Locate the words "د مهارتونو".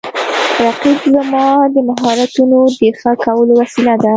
1.73-2.59